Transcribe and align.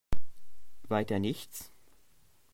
Weiter 0.87 1.19
nichts? 1.19 1.71